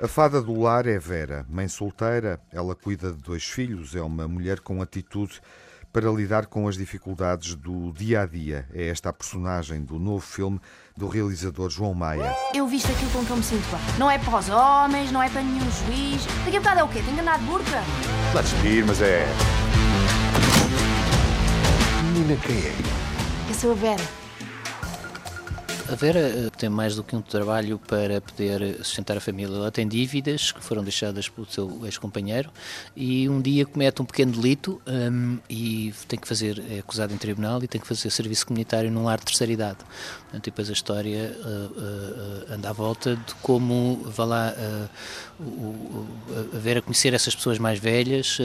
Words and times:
A 0.00 0.06
fada 0.06 0.40
do 0.40 0.60
lar 0.60 0.86
é 0.86 0.96
Vera, 0.96 1.44
mãe 1.48 1.66
solteira, 1.66 2.40
ela 2.52 2.74
cuida 2.74 3.10
de 3.10 3.18
dois 3.20 3.44
filhos, 3.44 3.96
é 3.96 4.00
uma 4.00 4.28
mulher 4.28 4.60
com 4.60 4.80
atitude 4.80 5.40
para 5.92 6.08
lidar 6.08 6.46
com 6.46 6.68
as 6.68 6.76
dificuldades 6.76 7.56
do 7.56 7.92
dia 7.92 8.22
a 8.22 8.26
dia. 8.26 8.68
É 8.72 8.88
esta 8.88 9.08
a 9.08 9.12
personagem 9.12 9.82
do 9.82 9.98
novo 9.98 10.20
filme 10.20 10.60
do 10.96 11.08
realizador 11.08 11.68
João 11.68 11.94
Maia. 11.94 12.32
Eu 12.54 12.68
visto 12.68 12.92
aquilo 12.92 13.10
com 13.10 13.24
que 13.24 13.30
eu 13.30 13.36
me 13.38 13.42
sinto 13.42 13.68
bem. 13.70 13.98
Não 13.98 14.08
é 14.08 14.18
para 14.18 14.38
os 14.38 14.48
homens, 14.48 15.10
não 15.10 15.20
é 15.20 15.28
para 15.28 15.42
nenhum 15.42 15.68
juiz. 15.70 16.24
Daqui 16.44 16.56
a 16.58 16.60
bocado 16.60 16.80
é 16.80 16.84
o 16.84 16.88
quê? 16.88 17.02
Tem 17.02 17.14
que 17.14 17.20
andar 17.20 17.38
de 17.38 17.44
burca? 17.44 17.82
Lá 18.34 18.42
despir, 18.42 18.86
mas 18.86 19.02
é. 19.02 19.26
Menina, 22.08 22.36
quem 22.46 22.56
é? 22.56 22.72
Eu 23.48 23.54
sou 23.54 23.72
a 23.72 23.74
Vera. 23.74 24.17
A 25.90 25.94
Vera 25.94 26.18
eh, 26.18 26.50
tem 26.54 26.68
mais 26.68 26.94
do 26.94 27.02
que 27.02 27.16
um 27.16 27.22
trabalho 27.22 27.78
para 27.78 28.20
poder 28.20 28.76
sustentar 28.84 29.16
a 29.16 29.20
família. 29.20 29.56
Ela 29.56 29.70
tem 29.70 29.88
dívidas 29.88 30.52
que 30.52 30.62
foram 30.62 30.82
deixadas 30.82 31.30
pelo 31.30 31.46
seu 31.50 31.80
ex-companheiro 31.86 32.50
e 32.94 33.26
um 33.26 33.40
dia 33.40 33.64
comete 33.64 34.02
um 34.02 34.04
pequeno 34.04 34.32
delito 34.32 34.82
um, 34.86 35.38
e 35.48 35.94
tem 36.06 36.18
que 36.18 36.28
fazer, 36.28 36.62
é 36.70 36.80
acusado 36.80 37.14
em 37.14 37.16
tribunal 37.16 37.64
e 37.64 37.66
tem 37.66 37.80
que 37.80 37.86
fazer 37.86 38.10
serviço 38.10 38.46
comunitário 38.46 38.90
num 38.90 39.04
lar 39.04 39.18
de 39.18 39.24
terceira 39.24 39.50
idade. 39.50 39.78
Portanto, 40.24 40.44
depois 40.44 40.68
a 40.68 40.72
história 40.74 41.34
uh, 41.40 42.50
uh, 42.50 42.54
anda 42.54 42.68
à 42.68 42.72
volta 42.74 43.16
de 43.16 43.34
como, 43.36 44.02
vá 44.04 44.26
lá, 44.26 44.54
uh, 44.58 46.06
a 46.54 46.58
Vera 46.58 46.82
conhecer 46.82 47.14
essas 47.14 47.34
pessoas 47.34 47.58
mais 47.58 47.78
velhas, 47.78 48.38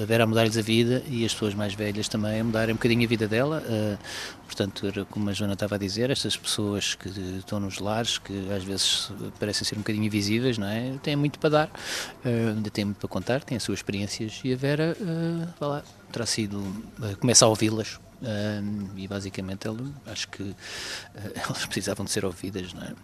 a 0.00 0.04
Vera 0.04 0.24
a 0.24 0.26
mudar-lhes 0.26 0.56
a 0.56 0.62
vida 0.62 1.02
e 1.08 1.24
as 1.24 1.32
pessoas 1.32 1.54
mais 1.54 1.74
velhas 1.74 2.06
também 2.06 2.40
a 2.40 2.44
mudarem 2.44 2.74
um 2.74 2.76
bocadinho 2.76 3.04
a 3.04 3.08
vida 3.08 3.26
dela. 3.26 3.62
Portanto, 4.46 5.06
como 5.10 5.30
a 5.30 5.32
Joana 5.32 5.54
estava 5.54 5.76
a 5.76 5.78
dizer, 5.78 6.10
estas 6.10 6.36
pessoas 6.36 6.67
que 6.94 7.08
estão 7.08 7.60
nos 7.60 7.78
lares, 7.78 8.18
que 8.18 8.52
às 8.52 8.64
vezes 8.64 9.10
parecem 9.38 9.64
ser 9.64 9.74
um 9.74 9.78
bocadinho 9.78 10.04
invisíveis, 10.04 10.58
não 10.58 10.66
é? 10.66 10.98
têm 11.02 11.16
muito 11.16 11.38
para 11.38 11.50
dar, 11.50 11.66
uh, 11.68 12.48
ainda 12.54 12.70
têm 12.70 12.84
muito 12.86 12.98
para 12.98 13.08
contar, 13.08 13.42
têm 13.42 13.56
as 13.56 13.62
suas 13.62 13.78
experiências 13.78 14.40
e 14.44 14.52
a 14.52 14.56
Vera, 14.56 14.96
uh, 15.00 15.64
lá, 15.64 15.82
terá 16.12 16.26
sido, 16.26 16.58
uh, 16.58 17.16
começa 17.20 17.44
a 17.44 17.48
ouvi-las. 17.48 17.98
E 18.96 19.06
basicamente 19.06 19.68
ele, 19.68 19.92
acho 20.06 20.28
que 20.28 20.42
uh, 20.42 20.56
elas 21.36 21.64
precisavam 21.66 22.04
de 22.04 22.10
ser 22.10 22.24
ouvidas, 22.24 22.72
não 22.72 22.82
é? 22.82 22.94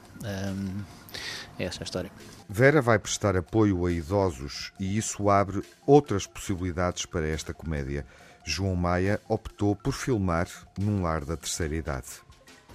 É 1.59 1.65
essa 1.65 1.83
a 1.83 1.85
história. 1.85 2.11
Vera 2.49 2.83
vai 2.83 2.99
prestar 2.99 3.37
apoio 3.37 3.87
a 3.87 3.93
idosos 3.93 4.73
e 4.79 4.97
isso 4.97 5.31
abre 5.31 5.63
outras 5.87 6.27
possibilidades 6.27 7.07
para 7.07 7.29
esta 7.29 7.55
comédia. 7.55 8.05
João 8.45 8.77
Maia 8.77 9.21
optou 9.29 9.75
por 9.75 9.95
filmar 9.95 10.49
num 10.79 11.03
lar 11.03 11.25
da 11.25 11.37
terceira 11.37 11.75
idade. 11.75 12.24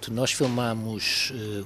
Nós 0.08 0.32
filmámos 0.32 1.32
uh, 1.32 1.64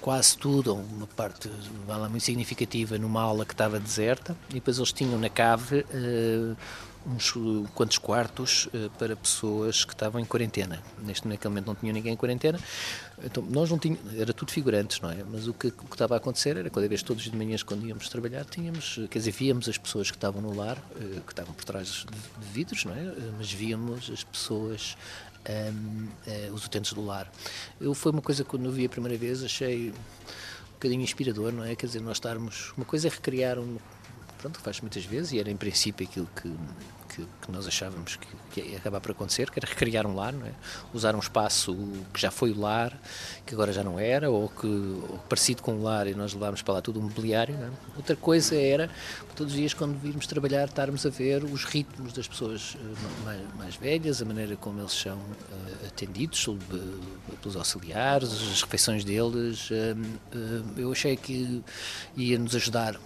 quase 0.00 0.36
tudo, 0.36 0.74
uma 0.74 1.06
parte 1.06 1.50
lá, 1.86 2.08
muito 2.08 2.24
significativa, 2.24 2.96
numa 2.98 3.20
aula 3.20 3.44
que 3.44 3.52
estava 3.52 3.78
deserta, 3.78 4.36
e 4.50 4.54
depois 4.54 4.78
eles 4.78 4.92
tinham 4.92 5.18
na 5.18 5.28
cave 5.28 5.80
uh, 5.80 6.56
uns 7.06 7.34
quantos 7.74 7.98
quartos 7.98 8.66
uh, 8.66 8.90
para 8.98 9.16
pessoas 9.16 9.84
que 9.84 9.92
estavam 9.92 10.20
em 10.20 10.24
quarentena. 10.24 10.82
Neste 11.02 11.26
naquele 11.26 11.50
momento 11.50 11.66
não 11.66 11.74
tinha 11.74 11.92
ninguém 11.92 12.12
em 12.12 12.16
quarentena, 12.16 12.58
então 13.22 13.42
nós 13.42 13.70
não 13.70 13.78
tínhamos, 13.78 14.14
era 14.14 14.32
tudo 14.32 14.52
figurantes, 14.52 15.00
não 15.00 15.10
é? 15.10 15.24
Mas 15.30 15.46
o 15.46 15.52
que, 15.52 15.68
o 15.68 15.72
que 15.72 15.94
estava 15.94 16.14
a 16.14 16.16
acontecer 16.18 16.56
era 16.56 16.70
cada 16.70 16.88
vez 16.88 17.02
todos 17.02 17.24
de 17.24 17.36
manhãs 17.36 17.62
quando 17.62 17.86
íamos 17.86 18.08
trabalhar 18.08 18.44
tínhamos, 18.44 19.00
quer 19.10 19.18
dizer, 19.18 19.32
víamos 19.32 19.68
as 19.68 19.76
pessoas 19.76 20.10
que 20.10 20.16
estavam 20.16 20.40
no 20.40 20.54
lar, 20.54 20.78
que 21.26 21.32
estavam 21.32 21.52
por 21.52 21.64
trás 21.64 22.06
de, 22.10 22.52
vidros, 22.52 22.84
não 22.84 22.94
é? 22.94 23.12
Mas 23.36 23.52
víamos 23.52 24.10
as 24.10 24.24
pessoas 24.24 24.96
um, 25.48 26.08
ehm, 26.26 26.52
os 26.52 26.64
utentes 26.64 26.92
do 26.92 27.04
lar. 27.04 27.30
Eu, 27.80 27.94
foi 27.94 28.12
uma 28.12 28.22
coisa 28.22 28.44
que 28.44 28.50
quando 28.50 28.66
eu 28.66 28.72
vi 28.72 28.86
a 28.86 28.88
primeira 28.88 29.16
vez 29.16 29.42
achei 29.42 29.90
um 29.90 30.72
bocadinho 30.74 31.02
inspirador, 31.02 31.52
não 31.52 31.64
é? 31.64 31.74
Quer 31.74 31.86
dizer, 31.86 32.00
nós 32.00 32.16
estarmos. 32.16 32.72
Uma 32.76 32.84
coisa 32.84 33.08
é 33.08 33.10
recriar 33.10 33.58
um, 33.58 33.76
pronto, 34.40 34.58
faz 34.60 34.80
muitas 34.80 35.04
vezes, 35.04 35.32
e 35.32 35.38
era 35.38 35.50
em 35.50 35.56
princípio 35.56 36.06
aquilo 36.08 36.28
que, 36.34 36.50
que, 37.14 37.26
que 37.42 37.52
nós 37.52 37.66
achávamos 37.66 38.16
que, 38.16 38.26
que, 38.50 38.70
ia 38.70 38.78
acabar 38.78 39.00
por 39.00 39.10
acontecer, 39.10 39.50
que 39.50 39.58
era 39.58 39.68
recriar 39.68 40.06
um 40.06 40.14
lar, 40.14 40.34
é? 40.34 40.52
usar 40.94 41.14
um 41.14 41.18
espaço 41.18 41.76
que 42.12 42.20
já 42.20 42.30
foi 42.30 42.50
o 42.50 42.58
lar, 42.58 42.98
que 43.44 43.54
agora 43.54 43.70
já 43.70 43.84
não 43.84 43.98
era, 43.98 44.30
ou 44.30 44.48
que 44.48 44.66
ou 44.66 45.18
parecido 45.28 45.62
com 45.62 45.74
o 45.74 45.82
lar 45.82 46.06
e 46.06 46.14
nós 46.14 46.32
levámos 46.32 46.62
para 46.62 46.74
lá 46.74 46.80
tudo 46.80 47.00
o 47.00 47.02
mobiliário. 47.02 47.54
É? 47.54 47.70
Outra 47.96 48.16
coisa 48.16 48.56
era, 48.56 48.90
todos 49.36 49.52
os 49.52 49.58
dias 49.58 49.74
quando 49.74 49.98
virmos 49.98 50.26
trabalhar, 50.26 50.66
estarmos 50.66 51.04
a 51.04 51.10
ver 51.10 51.44
os 51.44 51.64
ritmos 51.64 52.14
das 52.14 52.26
pessoas 52.26 52.76
eh, 52.76 53.24
mais, 53.24 53.54
mais 53.56 53.76
velhas, 53.76 54.22
a 54.22 54.24
maneira 54.24 54.56
como 54.56 54.80
eles 54.80 54.92
são 54.92 55.16
uh, 55.18 55.86
atendidos 55.86 56.46
uh, 56.48 56.56
pelos 57.42 57.56
auxiliares, 57.56 58.30
as 58.32 58.62
refeições 58.62 59.04
deles. 59.04 59.68
Eu 60.76 60.92
achei 60.92 61.16
que 61.16 61.62
ia 62.16 62.38
nos 62.38 62.54
ajudar 62.54 62.98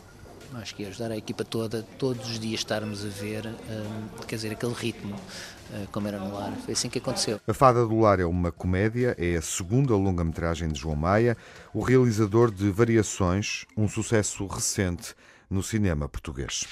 acho 0.54 0.74
que 0.74 0.82
ia 0.82 0.88
ajudar 0.88 1.10
a 1.10 1.16
equipa 1.16 1.44
toda, 1.44 1.82
todos 1.98 2.30
os 2.30 2.38
dias 2.38 2.60
estarmos 2.60 3.04
a 3.04 3.08
ver, 3.08 3.46
um, 3.46 4.24
quer 4.26 4.36
dizer, 4.36 4.52
aquele 4.52 4.72
ritmo, 4.72 5.14
uh, 5.14 5.88
como 5.90 6.08
era 6.08 6.18
no 6.18 6.34
lar. 6.34 6.52
Foi 6.64 6.72
assim 6.72 6.88
que 6.88 6.98
aconteceu. 6.98 7.40
A 7.46 7.54
Fada 7.54 7.86
do 7.86 7.98
Lar 7.98 8.20
é 8.20 8.24
uma 8.24 8.52
comédia, 8.52 9.14
é 9.18 9.36
a 9.36 9.42
segunda 9.42 9.94
longa-metragem 9.94 10.68
de 10.68 10.80
João 10.80 10.96
Maia, 10.96 11.36
o 11.72 11.82
realizador 11.82 12.50
de 12.50 12.70
Variações, 12.70 13.64
um 13.76 13.88
sucesso 13.88 14.46
recente 14.46 15.14
no 15.50 15.62
cinema 15.62 16.08
português. 16.08 16.64